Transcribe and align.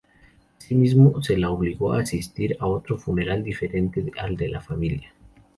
Asimismo 0.57 1.21
se 1.21 1.37
la 1.37 1.51
obligó 1.51 1.93
a 1.93 1.99
asistir 1.99 2.57
a 2.59 2.65
otro 2.65 2.97
funeral 2.97 3.43
diferente 3.43 4.03
al 4.17 4.35
de 4.35 4.47
la 4.49 4.59
familia. 4.59 5.13